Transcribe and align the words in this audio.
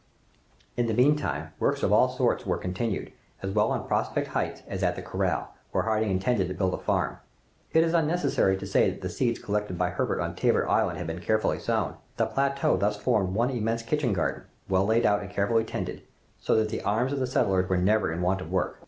In 0.75 0.87
the 0.87 0.95
meanwhile, 0.95 1.49
works 1.59 1.83
of 1.83 1.93
all 1.93 2.09
sorts 2.09 2.43
were 2.43 2.57
continued, 2.57 3.11
as 3.43 3.51
well 3.51 3.69
on 3.69 3.87
Prospect 3.87 4.29
Heights 4.29 4.63
as 4.67 4.81
at 4.81 4.95
the 4.95 5.03
corral, 5.03 5.53
where 5.71 5.83
Harding 5.83 6.09
intended 6.09 6.47
to 6.47 6.55
build 6.55 6.73
a 6.73 6.79
farm. 6.79 7.19
It 7.71 7.83
is 7.83 7.93
unnecessary 7.93 8.57
to 8.57 8.65
say 8.65 8.89
that 8.89 9.01
the 9.01 9.09
seeds 9.09 9.37
collected 9.37 9.77
by 9.77 9.89
Herbert 9.91 10.19
on 10.19 10.33
Tabor 10.35 10.67
Island 10.67 10.97
had 10.97 11.05
been 11.05 11.21
carefully 11.21 11.59
sown. 11.59 11.97
The 12.17 12.25
plateau 12.25 12.77
thus 12.77 12.97
formed 12.97 13.35
one 13.35 13.51
immense 13.51 13.83
kitchen 13.83 14.11
garden, 14.11 14.45
well 14.67 14.85
laid 14.87 15.05
out 15.05 15.21
and 15.21 15.29
carefully 15.29 15.65
tended, 15.65 16.01
so 16.39 16.55
that 16.55 16.69
the 16.69 16.81
arms 16.81 17.13
of 17.13 17.19
the 17.19 17.27
settlers 17.27 17.69
were 17.69 17.77
never 17.77 18.11
in 18.11 18.23
want 18.23 18.41
of 18.41 18.49
work. 18.51 18.79